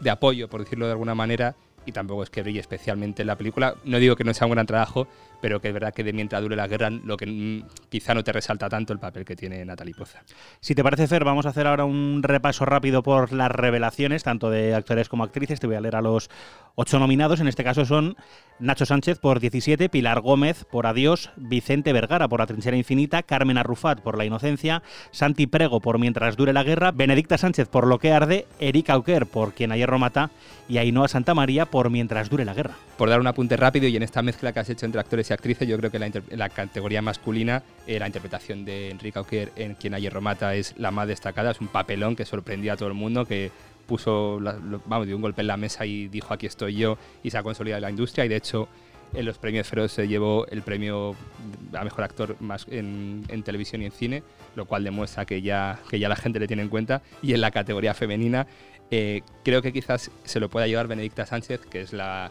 de 0.00 0.10
apoyo, 0.10 0.48
por 0.48 0.60
decirlo 0.60 0.86
de 0.86 0.92
alguna 0.92 1.14
manera, 1.14 1.56
y 1.86 1.92
tampoco 1.92 2.24
es 2.24 2.30
que 2.30 2.42
brille 2.42 2.60
especialmente 2.60 3.22
en 3.22 3.28
la 3.28 3.36
película. 3.36 3.76
No 3.84 3.98
digo 3.98 4.16
que 4.16 4.24
no 4.24 4.34
sea 4.34 4.46
un 4.46 4.52
gran 4.52 4.66
trabajo, 4.66 5.06
pero 5.40 5.60
que 5.60 5.68
es 5.68 5.74
verdad 5.74 5.94
que 5.94 6.02
de 6.04 6.12
mientras 6.12 6.42
dure 6.42 6.56
la 6.56 6.66
guerra, 6.66 6.90
lo 6.90 7.16
que 7.16 7.26
mmm, 7.26 7.62
quizá 7.88 8.14
no 8.14 8.24
te 8.24 8.32
resalta 8.32 8.68
tanto 8.68 8.92
el 8.92 8.98
papel 8.98 9.24
que 9.24 9.36
tiene 9.36 9.64
Natalie 9.64 9.94
Poza. 9.94 10.22
Si 10.60 10.74
te 10.74 10.82
parece, 10.82 11.06
Fer, 11.06 11.24
vamos 11.24 11.46
a 11.46 11.50
hacer 11.50 11.66
ahora 11.66 11.84
un 11.84 12.22
repaso 12.22 12.64
rápido 12.64 13.02
por 13.02 13.32
las 13.32 13.50
revelaciones, 13.50 14.24
tanto 14.24 14.50
de 14.50 14.74
actores 14.74 15.08
como 15.08 15.24
actrices. 15.24 15.60
Te 15.60 15.66
voy 15.66 15.76
a 15.76 15.80
leer 15.80 15.96
a 15.96 16.02
los 16.02 16.30
ocho 16.74 16.98
nominados. 16.98 17.40
En 17.40 17.48
este 17.48 17.64
caso 17.64 17.84
son 17.84 18.16
Nacho 18.58 18.86
Sánchez 18.86 19.18
por 19.18 19.38
17, 19.38 19.88
Pilar 19.88 20.20
Gómez 20.20 20.64
por 20.64 20.86
Adiós, 20.86 21.30
Vicente 21.36 21.92
Vergara 21.92 22.28
por 22.28 22.40
La 22.40 22.46
Trinchera 22.46 22.76
Infinita, 22.76 23.22
Carmen 23.22 23.58
Arrufat 23.58 24.00
por 24.00 24.16
La 24.16 24.24
Inocencia, 24.24 24.82
Santi 25.10 25.46
Prego 25.46 25.80
por 25.80 25.98
Mientras 25.98 26.36
dure 26.36 26.52
la 26.52 26.62
guerra, 26.62 26.92
Benedicta 26.92 27.38
Sánchez 27.38 27.68
por 27.68 27.86
Lo 27.86 27.98
que 27.98 28.12
arde, 28.12 28.46
Erika 28.58 28.94
Auquer 28.94 29.26
por 29.26 29.52
Quien 29.52 29.72
a 29.72 29.76
hierro 29.76 29.98
mata 29.98 30.30
y 30.68 30.78
Ainhoa 30.78 31.08
Santamaría 31.08 31.66
por 31.66 31.75
Mientras 31.90 32.30
dure 32.30 32.44
la 32.44 32.54
guerra. 32.54 32.74
Por 32.96 33.10
dar 33.10 33.20
un 33.20 33.26
apunte 33.26 33.56
rápido 33.56 33.86
y 33.86 33.96
en 33.96 34.02
esta 34.02 34.22
mezcla 34.22 34.52
que 34.52 34.60
has 34.60 34.70
hecho 34.70 34.86
entre 34.86 34.98
actores 34.98 35.28
y 35.28 35.34
actrices, 35.34 35.68
yo 35.68 35.76
creo 35.76 35.90
que 35.90 35.98
la, 36.30 36.48
categoría 36.48 37.02
masculina, 37.02 37.62
eh, 37.86 37.98
la 37.98 38.06
interpretación 38.06 38.64
de 38.64 38.90
Enrique 38.90 39.18
Auquer 39.18 39.52
en 39.56 39.74
Quien 39.74 39.92
a 39.92 39.98
hierro 39.98 40.22
mata 40.22 40.54
es 40.54 40.74
la 40.78 40.90
más 40.90 41.06
destacada, 41.06 41.50
es 41.50 41.60
un 41.60 41.68
papelón 41.68 42.16
que 42.16 42.24
sorprendía 42.24 42.72
a 42.72 42.76
todo 42.76 42.88
el 42.88 42.94
mundo, 42.94 43.26
que 43.26 43.50
puso, 43.86 44.40
vamos, 44.86 45.06
dio 45.06 45.16
un 45.16 45.22
golpe 45.22 45.42
en 45.42 45.46
la 45.48 45.58
mesa 45.58 45.84
y 45.84 46.08
dijo 46.08 46.32
aquí 46.32 46.46
estoy 46.46 46.76
yo 46.76 46.98
y 47.22 47.30
se 47.30 47.38
ha 47.38 47.42
consolidado 47.42 47.80
la 47.82 47.90
industria 47.90 48.24
y 48.24 48.28
de 48.28 48.36
hecho 48.36 48.68
en 49.14 49.24
los 49.24 49.38
premios 49.38 49.68
Feroz 49.68 49.92
se 49.92 50.08
llevó 50.08 50.46
el 50.48 50.62
premio 50.62 51.14
a 51.72 51.84
mejor 51.84 52.04
actor 52.04 52.36
más 52.40 52.66
en, 52.70 53.24
televisión 53.44 53.82
y 53.82 53.86
en 53.86 53.92
cine, 53.92 54.22
lo 54.54 54.66
cual 54.66 54.84
demuestra 54.84 55.24
que 55.24 55.42
ya, 55.42 55.78
que 55.88 55.98
ya 55.98 56.08
la 56.08 56.16
gente 56.16 56.38
le 56.40 56.46
tiene 56.46 56.62
en 56.62 56.68
cuenta. 56.68 57.02
Y 57.22 57.32
en 57.32 57.40
la 57.40 57.50
categoría 57.50 57.94
femenina, 57.94 58.46
eh, 58.90 59.22
creo 59.44 59.62
que 59.62 59.72
quizás 59.72 60.10
se 60.24 60.40
lo 60.40 60.48
pueda 60.48 60.66
llevar 60.66 60.86
Benedicta 60.86 61.26
Sánchez, 61.26 61.60
que 61.66 61.80
es 61.80 61.92
la 61.92 62.30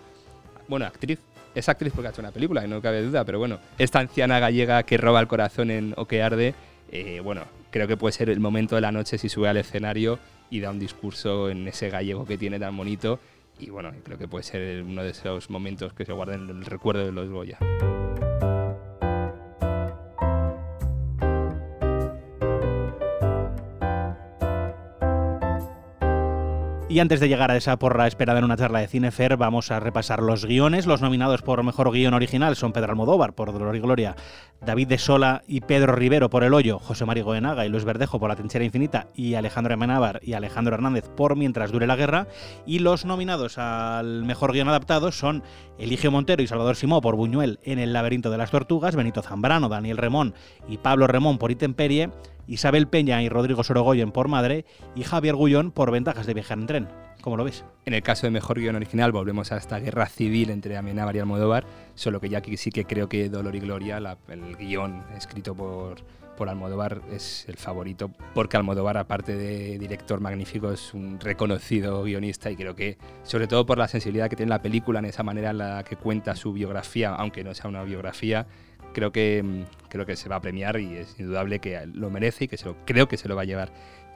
bueno, 0.68 0.86
actriz. 0.86 1.20
Es 1.54 1.70
actriz 1.70 1.94
porque 1.94 2.10
ha 2.10 2.12
hecho 2.12 2.22
una 2.22 2.32
película, 2.32 2.68
no 2.68 2.82
cabe 2.82 3.02
duda, 3.02 3.24
pero 3.24 3.40
bueno, 3.40 3.60
esta 3.78 4.00
anciana 4.00 4.40
gallega 4.40 4.84
que 4.84 4.98
roba 4.98 5.22
el 5.22 5.28
corazón 5.28 5.72
en 5.72 5.94
O 5.96 6.06
que 6.06 6.22
arde, 6.22 6.54
eh, 6.92 7.22
bueno, 7.24 7.44
creo 7.72 7.88
que 7.88 7.96
puede 7.96 8.12
ser 8.12 8.30
el 8.30 8.42
momento 8.42 8.76
de 8.76 8.82
la 8.82 8.92
noche 8.92 9.18
si 9.18 9.30
sube 9.30 9.48
al 9.48 9.58
escenario 9.58 10.20
y 10.50 10.60
da 10.60 10.70
un 10.70 10.80
discurso 10.80 11.50
en 11.50 11.66
ese 11.68 11.90
gallego 11.90 12.26
que 12.26 12.38
tiene 12.38 12.60
tan 12.60 12.76
bonito 12.76 13.20
y 13.60 13.70
bueno, 13.70 13.92
creo 14.04 14.18
que 14.18 14.28
puede 14.28 14.44
ser 14.44 14.84
uno 14.84 15.04
de 15.04 15.12
esos 15.12 15.50
momentos 15.50 15.94
que 15.94 16.06
se 16.06 16.12
guarden 16.12 16.50
en 16.50 16.58
el 16.58 16.66
recuerdo 16.66 17.06
de 17.06 17.12
los 17.12 17.30
Goya. 17.30 17.58
Y 26.88 27.00
antes 27.00 27.20
de 27.20 27.28
llegar 27.28 27.50
a 27.50 27.58
esa 27.58 27.80
porra 27.80 28.06
esperada 28.06 28.38
en 28.38 28.46
una 28.46 28.58
charla 28.58 28.80
de 28.80 28.88
Cinefer, 28.88 29.38
vamos 29.38 29.72
a 29.72 29.80
repasar 29.80 30.22
los 30.22 30.46
guiones. 30.46 30.86
Los 30.86 31.02
nominados 31.02 31.42
por 31.42 31.64
mejor 31.64 31.92
guion 31.92 32.14
original 32.14 32.56
son 32.56 32.74
Pedro 32.74 32.92
Almodóvar 32.92 33.34
por 33.34 33.52
Dolor 33.52 33.76
y 33.76 33.80
Gloria, 33.80 34.16
David 34.64 34.90
de 34.90 35.00
Sola 35.00 35.42
y 35.48 35.62
Pedro 35.62 35.96
Rivero 35.96 36.30
por 36.30 36.44
El 36.44 36.54
Hoyo, 36.54 36.78
José 36.78 37.06
María 37.06 37.24
Goenaga 37.24 37.66
y 37.66 37.70
Luis 37.70 37.86
Verdejo 37.86 38.20
por 38.20 38.30
La 38.30 38.36
Trinchera 38.36 38.66
Infinita 38.66 39.08
y 39.16 39.34
Alejandro 39.34 39.74
Amenábar 39.74 40.20
y 40.22 40.34
Alejandro 40.34 40.76
Hernández 40.76 41.10
por 41.10 41.36
Mientras 41.36 41.72
dure 41.72 41.88
la 41.88 41.96
guerra. 41.96 42.28
Y 42.68 42.80
los 42.80 43.04
nominados 43.04 43.58
al 43.58 44.24
mejor 44.24 44.54
guion 44.54 44.70
adaptado 44.70 45.12
son 45.12 45.42
Eligio 45.80 46.12
Montero 46.12 46.44
y 46.44 46.48
Salvador 46.48 46.76
Simó 46.76 47.02
por 47.02 47.16
Buñuel 47.16 47.60
en 47.64 47.80
El 47.80 47.94
laberinto 47.94 48.30
de 48.30 48.38
las 48.38 48.52
tortugas, 48.52 48.96
Benito 48.96 49.24
Zambrano, 49.24 49.70
Daniel 49.70 49.98
Remón 49.98 50.36
y 50.70 50.78
Pablo 50.78 51.08
Remón 51.08 51.40
por 51.40 51.50
Itemperie 51.50 52.12
Isabel 52.48 52.88
Peña 52.88 53.22
y 53.24 53.30
Rodrigo 53.30 53.64
Sorogoyen 53.64 54.12
por 54.12 54.28
Madre 54.28 54.66
y 54.96 55.04
Javier 55.04 55.36
Gullón 55.36 55.72
por 55.72 55.92
Ventajas 55.92 56.26
de 56.26 56.34
viajar 56.34 56.60
en 56.60 56.68
tren. 56.68 56.88
¿Cómo 57.22 57.38
lo 57.38 57.44
ves? 57.44 57.66
En 57.86 57.96
el 57.96 58.04
caso 58.04 58.28
de 58.28 58.32
Mejor 58.32 58.60
Guión 58.60 58.76
Original 58.76 59.12
volvemos 59.12 59.52
a 59.52 59.58
esta 59.58 59.80
guerra 59.80 60.06
civil 60.06 60.52
entre 60.52 60.78
Amenábar 60.78 61.16
y 61.16 61.20
Almodóvar, 61.20 61.66
solo 61.96 62.22
que 62.22 62.30
ya 62.30 62.38
aquí 62.38 62.56
sí 62.56 62.70
que 62.70 62.86
creo 62.86 63.10
que 63.10 63.30
Dolor 63.30 63.56
y 63.56 63.62
Gloria, 63.62 63.98
el 63.98 64.56
guion 64.58 65.04
escrito 65.18 65.56
por, 65.56 65.96
por 66.38 66.50
Almodóvar, 66.50 67.02
es 67.12 67.46
el 67.48 67.56
favorito, 67.56 68.12
porque 68.36 68.58
Almodóvar, 68.58 68.98
aparte 68.98 69.36
de 69.36 69.80
director 69.80 70.20
magnífico, 70.20 70.72
es 70.72 70.94
un 70.94 71.20
reconocido 71.20 72.04
guionista 72.04 72.52
y 72.52 72.56
creo 72.56 72.76
que, 72.76 73.00
sobre 73.24 73.48
todo 73.48 73.66
por 73.66 73.80
la 73.80 73.88
sensibilidad 73.88 74.30
que 74.30 74.36
tiene 74.36 74.52
la 74.52 74.62
película, 74.62 75.00
en 75.00 75.06
esa 75.06 75.24
manera 75.24 75.50
en 75.50 75.58
la 75.58 75.84
que 75.84 75.96
cuenta 75.96 76.36
su 76.36 76.54
biografía, 76.54 77.16
aunque 77.16 77.44
no 77.44 77.56
sea 77.56 77.70
una 77.70 77.84
biografía, 77.84 78.46
creo 78.96 79.12
que, 79.12 79.44
mm, 79.44 79.90
creo 79.90 80.06
que 80.06 80.16
se 80.16 80.30
va 80.30 80.38
a 80.38 80.42
premiar 80.42 80.80
y 80.80 80.96
es 80.96 81.20
indudable 81.20 81.60
que 81.60 81.86
lo 81.94 82.10
merece 82.10 82.46
y 82.46 82.48
que 82.48 82.58
se 82.58 82.66
lo, 82.66 82.78
creo 82.86 83.08
que 83.08 83.18
se 83.18 83.28
lo 83.28 83.36
va 83.36 83.42
a 83.42 83.46
llevar. 83.46 83.72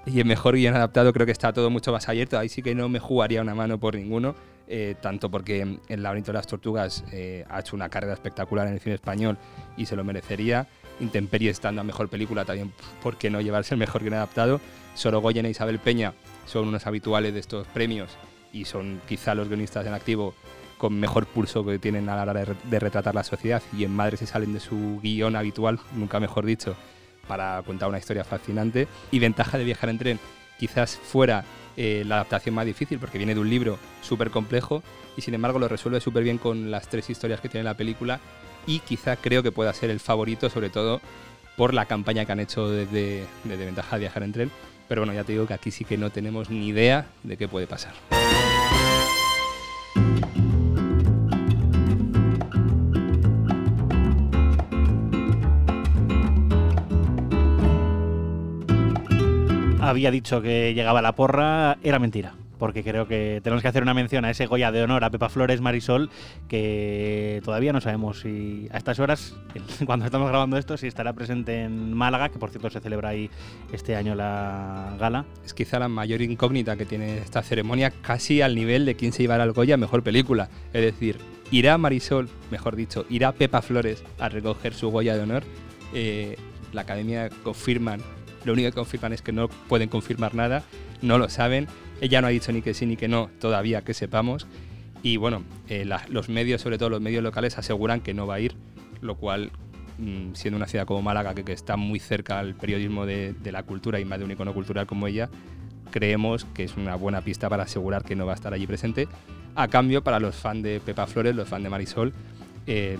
Y 0.05 0.19
el 0.19 0.25
mejor 0.25 0.55
guion 0.55 0.74
adaptado 0.74 1.12
creo 1.12 1.25
que 1.25 1.33
está 1.33 1.51
todo 1.51 1.69
mucho 1.69 1.91
más 1.91 2.07
abierto, 2.07 2.39
ahí 2.39 2.48
sí 2.48 2.63
que 2.63 2.74
no 2.74 2.88
me 2.88 3.00
jugaría 3.00 3.41
una 3.41 3.53
mano 3.53 3.77
por 3.77 3.95
ninguno, 3.95 4.33
eh, 4.67 4.95
tanto 5.01 5.29
porque 5.29 5.79
El 5.89 6.03
laberinto 6.03 6.31
de 6.31 6.38
las 6.38 6.48
tortugas 6.48 7.03
eh, 7.12 7.43
ha 7.50 7.59
hecho 7.59 7.75
una 7.75 7.89
carrera 7.89 8.13
espectacular 8.13 8.67
en 8.67 8.74
el 8.74 8.79
cine 8.79 8.95
español 8.95 9.38
y 9.75 9.86
se 9.86 9.95
lo 9.95 10.03
merecería. 10.03 10.67
Intemperie 11.01 11.50
estando 11.50 11.81
a 11.81 11.83
mejor 11.83 12.07
película 12.07 12.45
también, 12.45 12.71
¿por 13.03 13.17
qué 13.17 13.29
no 13.29 13.41
llevarse 13.41 13.74
el 13.75 13.79
mejor 13.79 14.01
guion 14.01 14.13
adaptado? 14.13 14.62
Sorogoyen 14.95 15.45
e 15.45 15.50
Isabel 15.50 15.79
Peña 15.79 16.13
son 16.45 16.67
unos 16.67 16.88
habituales 16.88 17.33
de 17.33 17.39
estos 17.39 17.67
premios 17.67 18.09
y 18.53 18.65
son 18.65 19.01
quizá 19.07 19.36
los 19.36 19.48
guionistas 19.48 19.86
en 19.86 19.93
activo 19.93 20.33
con 20.79 21.00
mejor 21.00 21.27
pulso 21.27 21.63
que 21.63 21.77
tienen 21.77 22.09
a 22.09 22.15
la 22.15 22.31
hora 22.31 22.55
de, 22.63 22.79
retratar 22.79 23.13
la 23.13 23.24
sociedad 23.24 23.62
y 23.77 23.83
en 23.83 23.93
Madre 23.93 24.17
se 24.17 24.25
salen 24.25 24.53
de 24.53 24.59
su 24.59 25.00
guion 25.03 25.36
habitual, 25.36 25.79
nunca 25.93 26.19
mejor 26.19 26.45
dicho, 26.45 26.75
para 27.27 27.62
contar 27.63 27.89
una 27.89 28.00
historia 28.00 28.24
fascinante. 28.24 28.88
Y 29.12 29.19
ventaja 29.19 29.59
de 29.59 29.65
viajar 29.65 29.89
en 29.89 30.00
tren, 30.00 30.19
quizás 30.57 30.98
fuera 30.98 31.43
eh, 31.77 32.03
la 32.07 32.15
adaptación 32.15 32.55
más 32.55 32.65
difícil 32.65 32.98
porque 32.98 33.19
viene 33.19 33.36
de 33.36 33.41
un 33.41 33.50
libro 33.50 33.77
súper 34.01 34.31
complejo 34.31 34.81
y 35.15 35.21
sin 35.21 35.33
embargo 35.33 35.59
lo 35.59 35.67
resuelve 35.67 36.00
súper 36.00 36.24
bien 36.24 36.38
con 36.38 36.71
las 36.71 36.88
tres 36.88 37.09
historias 37.09 37.41
que 37.41 37.50
tiene 37.50 37.65
la 37.65 37.75
película 37.75 38.19
y 38.65 38.79
quizá 38.79 39.17
creo 39.17 39.43
que 39.43 39.51
pueda 39.51 39.74
ser 39.74 39.89
el 39.89 40.00
favorito 40.00 40.50
sobre 40.50 40.69
todo 40.69 41.01
por 41.55 41.74
la 41.74 41.86
campaña 41.86 42.25
que 42.25 42.31
han 42.31 42.39
hecho 42.39 42.69
desde 42.69 43.25
de, 43.43 43.57
de 43.57 43.65
Ventaja 43.65 43.98
de 43.98 44.01
Viajar 44.01 44.24
en 44.24 44.31
Tren. 44.31 44.51
Pero 44.88 45.01
bueno, 45.01 45.13
ya 45.13 45.24
te 45.24 45.33
digo 45.33 45.45
que 45.45 45.53
aquí 45.53 45.71
sí 45.71 45.86
que 45.86 45.98
no 45.98 46.09
tenemos 46.09 46.50
ni 46.50 46.67
idea 46.67 47.07
de 47.24 47.38
qué 47.38 47.48
puede 47.48 47.67
pasar. 47.67 47.93
Había 59.89 60.12
dicho 60.12 60.41
que 60.41 60.74
llegaba 60.74 61.01
la 61.01 61.13
porra, 61.15 61.77
era 61.84 62.00
mentira. 62.00 62.34
Porque 62.58 62.84
creo 62.84 63.08
que 63.08 63.39
tenemos 63.41 63.62
que 63.62 63.69
hacer 63.69 63.84
una 63.84 63.93
mención 63.93 64.25
a 64.25 64.31
ese 64.31 64.46
Goya 64.46 64.69
de 64.69 64.84
honor 64.84 65.05
a 65.05 65.10
Pepa 65.10 65.29
Flores 65.29 65.62
Marisol, 65.62 66.10
que 66.50 67.41
todavía 67.46 67.72
no 67.72 67.79
sabemos 67.79 68.19
si 68.19 68.67
a 68.72 68.77
estas 68.77 69.00
horas, 69.00 69.38
cuando 69.86 70.05
estamos 70.05 70.27
grabando 70.27 70.58
esto, 70.58 70.75
si 70.75 70.88
estará 70.88 71.13
presente 71.13 71.63
en 71.63 71.93
Málaga, 71.93 72.27
que 72.27 72.38
por 72.38 72.50
cierto 72.50 72.69
se 72.69 72.81
celebra 72.81 73.10
ahí 73.10 73.29
este 73.72 73.96
año 73.96 74.13
la 74.13 74.93
gala. 75.00 75.25
Es 75.46 75.53
quizá 75.53 75.79
la 75.79 75.88
mayor 75.88 76.22
incógnita 76.22 76.75
que 76.75 76.86
tiene 76.86 77.19
esta 77.19 77.41
ceremonia, 77.43 77.91
casi 77.91 78.41
al 78.41 78.55
nivel 78.55 78.86
de 78.86 78.96
quién 78.96 79.13
se 79.13 79.24
llevará 79.24 79.43
al 79.43 79.53
Goya 79.53 79.77
mejor 79.77 80.03
película. 80.03 80.50
Es 80.74 80.81
decir, 80.81 81.17
irá 81.51 81.77
Marisol, 81.77 82.27
mejor 82.51 82.75
dicho, 82.75 83.05
irá 83.10 83.31
Pepa 83.31 83.62
Flores 83.62 84.03
a 84.19 84.27
recoger 84.27 84.74
su 84.74 84.89
Goya 84.89 85.15
de 85.15 85.24
honor. 85.24 85.43
Eh, 85.93 86.36
la 86.74 86.81
academia 86.81 87.29
confirman 87.43 88.01
lo 88.46 88.53
único 88.53 88.69
que 88.69 88.75
confirman 88.75 89.13
es 89.13 89.22
que 89.22 89.31
no 89.31 89.50
pueden 89.50 89.89
confirmar 89.89 90.36
nada, 90.36 90.63
no 91.01 91.17
lo 91.17 91.29
saben. 91.29 91.67
Ella 92.01 92.22
no 92.22 92.27
ha 92.27 92.29
dicho 92.29 92.51
ni 92.51 92.62
que 92.62 92.74
sí 92.74 92.86
ni 92.86 92.96
que 92.96 93.08
no 93.08 93.29
todavía 93.39 93.81
que 93.81 93.93
sepamos. 93.93 94.48
Y 95.01 95.17
bueno, 95.17 95.43
eh, 95.67 95.88
los 96.10 96.29
medios, 96.29 96.62
sobre 96.62 96.77
todo 96.77 96.89
los 96.89 97.01
medios 97.01 97.24
locales, 97.24 97.58
aseguran 97.58 98.01
que 98.01 98.13
no 98.13 98.27
va 98.27 98.36
a 98.36 98.39
ir, 98.39 98.55
lo 99.01 99.15
cual, 99.15 99.51
mm, 99.98 100.34
siendo 100.34 100.58
una 100.58 100.67
ciudad 100.67 100.86
como 100.86 101.01
Málaga, 101.01 101.34
que, 101.36 101.53
está 101.53 101.77
muy 101.77 102.00
cerca 102.00 102.39
al 102.39 102.55
periodismo 102.55 103.05
de, 103.05 103.36
la 103.46 103.63
cultura 103.63 104.00
y 104.00 104.05
más 104.05 104.19
de 104.19 104.25
un 104.25 104.31
icono 104.31 104.53
cultural 104.53 104.88
como 104.88 105.08
ella, 105.08 105.29
creemos 105.91 106.46
que 106.53 106.63
es 106.63 106.75
una 106.75 106.96
buena 106.96 107.22
pista 107.22 107.50
para 107.50 107.63
asegurar 107.63 108.03
que 108.03 108.15
no 108.15 108.25
va 108.25 108.34
a 108.34 108.36
estar 108.36 108.53
allí 108.53 108.67
presente. 108.67 109.08
A 109.55 109.67
cambio, 109.67 110.03
para 110.03 110.19
los 110.19 110.36
fans 110.36 110.63
de 110.63 110.81
Pepa 110.81 111.08
Flores, 111.08 111.36
los 111.36 111.48
fans 111.48 111.63
de 111.63 111.69
Marisol, 111.69 112.13
eh, 112.67 112.98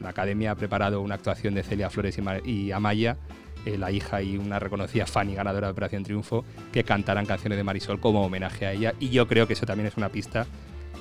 la 0.00 0.08
academia 0.08 0.52
ha 0.52 0.54
preparado 0.54 1.00
una 1.00 1.14
actuación 1.14 1.54
de 1.54 1.62
Celia 1.62 1.90
Flores 1.90 2.18
y, 2.18 2.50
y 2.50 2.72
Amaya 2.72 3.18
eh, 3.66 3.78
la 3.78 3.90
hija 3.90 4.22
y 4.22 4.36
una 4.36 4.58
reconocida 4.58 5.06
fan 5.06 5.30
y 5.30 5.34
ganadora 5.34 5.68
de 5.68 5.72
Operación 5.72 6.04
Triunfo, 6.04 6.44
que 6.72 6.84
cantarán 6.84 7.26
canciones 7.26 7.56
de 7.56 7.64
Marisol 7.64 8.00
como 8.00 8.24
homenaje 8.24 8.66
a 8.66 8.72
ella. 8.72 8.94
Y 8.98 9.10
yo 9.10 9.28
creo 9.28 9.46
que 9.46 9.52
eso 9.52 9.66
también 9.66 9.86
es 9.86 9.96
una 9.96 10.08
pista 10.08 10.46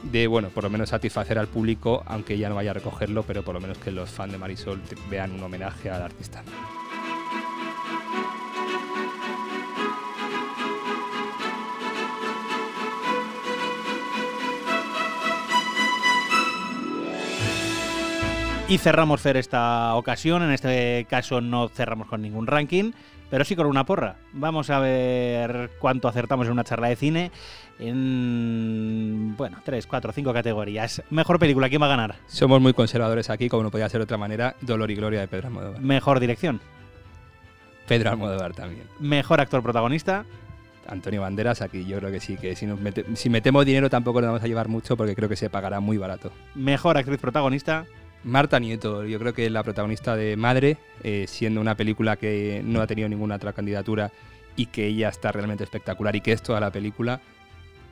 de, 0.03 0.27
bueno, 0.27 0.49
por 0.49 0.63
lo 0.63 0.69
menos 0.69 0.89
satisfacer 0.89 1.37
al 1.37 1.47
público, 1.47 2.03
aunque 2.05 2.33
ella 2.33 2.49
no 2.49 2.55
vaya 2.55 2.71
a 2.71 2.73
recogerlo, 2.73 3.23
pero 3.23 3.43
por 3.43 3.53
lo 3.53 3.61
menos 3.61 3.77
que 3.77 3.91
los 3.91 4.09
fans 4.09 4.31
de 4.31 4.37
Marisol 4.37 4.81
vean 5.09 5.31
un 5.31 5.43
homenaje 5.43 5.89
al 5.89 6.01
artista. 6.01 6.43
Y 18.71 18.77
cerramos 18.77 19.19
Fer 19.19 19.35
esta 19.35 19.95
ocasión. 19.95 20.43
En 20.43 20.51
este 20.51 21.05
caso 21.09 21.41
no 21.41 21.67
cerramos 21.67 22.07
con 22.07 22.21
ningún 22.21 22.47
ranking, 22.47 22.93
pero 23.29 23.43
sí 23.43 23.53
con 23.53 23.65
una 23.65 23.85
porra. 23.85 24.15
Vamos 24.31 24.69
a 24.69 24.79
ver 24.79 25.71
cuánto 25.77 26.07
acertamos 26.07 26.47
en 26.47 26.53
una 26.53 26.63
charla 26.63 26.87
de 26.87 26.95
cine 26.95 27.31
en, 27.79 29.35
bueno, 29.35 29.57
3, 29.65 29.85
4, 29.85 30.13
5 30.13 30.31
categorías. 30.31 31.03
Mejor 31.09 31.37
película, 31.37 31.67
¿quién 31.67 31.81
va 31.81 31.87
a 31.87 31.89
ganar? 31.89 32.15
Somos 32.27 32.61
muy 32.61 32.73
conservadores 32.73 33.29
aquí, 33.29 33.49
como 33.49 33.63
no 33.63 33.71
podía 33.71 33.89
ser 33.89 33.99
de 33.99 34.03
otra 34.05 34.17
manera. 34.17 34.55
Dolor 34.61 34.89
y 34.89 34.95
Gloria 34.95 35.19
de 35.19 35.27
Pedro 35.27 35.47
Almodóvar. 35.47 35.81
Mejor 35.81 36.21
dirección. 36.21 36.61
Pedro 37.89 38.11
Almodóvar 38.11 38.53
también. 38.53 38.85
Mejor 39.01 39.41
actor 39.41 39.61
protagonista. 39.61 40.23
Antonio 40.87 41.19
Banderas 41.19 41.61
aquí, 41.61 41.85
yo 41.85 41.97
creo 41.97 42.09
que 42.09 42.21
sí, 42.21 42.37
que 42.37 42.55
si, 42.55 42.69
si 43.15 43.29
metemos 43.29 43.65
dinero 43.65 43.89
tampoco 43.89 44.21
nos 44.21 44.29
vamos 44.29 44.43
a 44.43 44.47
llevar 44.47 44.69
mucho 44.69 44.95
porque 44.95 45.13
creo 45.13 45.27
que 45.27 45.35
se 45.35 45.49
pagará 45.49 45.81
muy 45.81 45.97
barato. 45.97 46.31
Mejor 46.55 46.97
actriz 46.97 47.19
protagonista. 47.19 47.85
Marta 48.23 48.59
Nieto, 48.59 49.05
yo 49.05 49.19
creo 49.19 49.33
que 49.33 49.45
es 49.45 49.51
la 49.51 49.63
protagonista 49.63 50.15
de 50.15 50.37
Madre, 50.37 50.77
eh, 51.03 51.25
siendo 51.27 51.61
una 51.61 51.75
película 51.75 52.15
que 52.15 52.61
no 52.63 52.81
ha 52.81 52.87
tenido 52.87 53.09
ninguna 53.09 53.35
otra 53.35 53.53
candidatura 53.53 54.11
y 54.55 54.67
que 54.67 54.87
ella 54.87 55.09
está 55.09 55.31
realmente 55.31 55.63
espectacular 55.63 56.15
y 56.15 56.21
que 56.21 56.33
es 56.33 56.41
toda 56.41 56.59
la 56.59 56.71
película, 56.71 57.21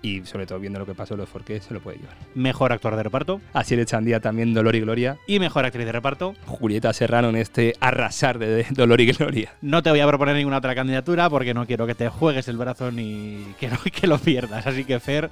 y 0.01 0.25
sobre 0.25 0.45
todo 0.45 0.59
viendo 0.59 0.79
lo 0.79 0.85
que 0.85 0.95
pasó 0.95 1.13
en 1.13 1.21
los 1.21 1.29
Forqué 1.29 1.59
se 1.59 1.73
lo 1.73 1.81
puede 1.81 1.97
llevar. 1.97 2.15
Mejor 2.35 2.71
actor 2.71 2.95
de 2.95 3.03
reparto. 3.03 3.41
Así 3.53 3.75
le 3.75 3.85
Chandía 3.85 4.19
también 4.19 4.53
Dolor 4.53 4.75
y 4.75 4.81
Gloria. 4.81 5.17
Y 5.27 5.39
mejor 5.39 5.65
actriz 5.65 5.85
de 5.85 5.91
reparto. 5.91 6.35
Julieta 6.45 6.93
Serrano 6.93 7.29
en 7.29 7.35
este 7.35 7.75
arrasar 7.79 8.39
de 8.39 8.65
Dolor 8.71 9.01
y 9.01 9.11
Gloria. 9.11 9.53
No 9.61 9.83
te 9.83 9.89
voy 9.89 9.99
a 9.99 10.07
proponer 10.07 10.35
ninguna 10.35 10.57
otra 10.57 10.75
candidatura 10.75 11.29
porque 11.29 11.53
no 11.53 11.65
quiero 11.65 11.85
que 11.87 11.95
te 11.95 12.09
juegues 12.09 12.47
el 12.47 12.57
brazo 12.57 12.91
ni 12.91 13.45
que, 13.59 13.69
no, 13.69 13.77
que 13.83 14.07
lo 14.07 14.17
pierdas. 14.17 14.67
Así 14.67 14.85
que 14.85 14.99
Fer, 14.99 15.29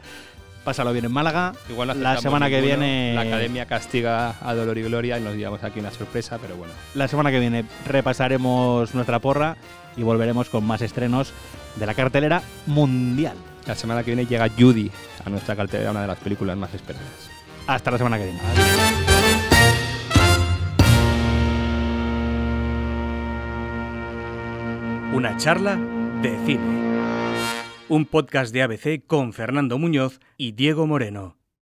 pásalo 0.68 0.92
bien 0.92 1.06
en 1.06 1.14
Málaga. 1.14 1.54
Igual 1.70 2.04
la 2.04 2.20
semana 2.20 2.50
que 2.50 2.60
ninguno. 2.60 2.82
viene. 2.82 3.14
La 3.16 3.22
academia 3.22 3.66
castiga 3.68 4.36
a 4.42 4.54
Dolor 4.54 4.78
y 4.78 4.82
Gloria 4.82 5.18
y 5.18 5.22
nos 5.22 5.34
llevamos 5.36 5.64
aquí 5.64 5.80
una 5.80 5.92
sorpresa, 5.92 6.40
pero 6.42 6.58
bueno. 6.58 6.74
La 6.94 7.08
semana 7.08 7.32
que 7.32 7.40
viene 7.40 7.64
repasaremos 7.86 8.94
nuestra 8.94 9.20
porra 9.20 9.56
y 9.96 10.04
volveremos 10.04 10.50
con 10.50 10.66
más 10.66 10.82
estrenos 10.82 11.32
de 11.78 11.86
la 11.86 11.94
cartelera 11.94 12.42
mundial. 12.66 13.38
La 13.66 13.76
semana 13.76 14.04
que 14.04 14.14
viene 14.14 14.26
llega 14.26 14.50
Judy 14.50 14.92
a 15.26 15.30
nuestra 15.30 15.56
cartelera, 15.56 15.92
una 15.92 16.02
de 16.02 16.08
las 16.08 16.18
películas 16.18 16.58
más 16.58 16.74
esperadas. 16.74 17.08
Hasta 17.66 17.90
la 17.92 17.98
semana 17.98 18.18
que 18.18 18.26
viene. 18.26 18.42
Una 25.14 25.38
charla 25.38 25.78
de 26.22 26.38
cine. 26.46 26.97
Un 27.90 28.06
podcast 28.06 28.54
de 28.54 28.64
ABC 28.64 29.06
con 29.08 29.32
Fernando 29.32 29.78
Muñoz 29.78 30.20
y 30.36 30.52
Diego 30.52 30.86
Moreno. 30.88 31.37